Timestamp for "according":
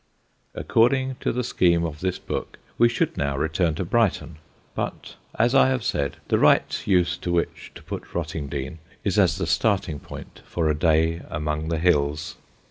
0.55-1.17